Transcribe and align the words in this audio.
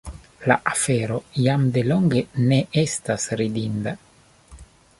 la 0.51 0.55
afero 0.69 1.17
jam 1.47 1.67
delonge 1.75 2.23
ne 2.47 2.59
estas 2.85 3.27
ridinda. 3.43 3.95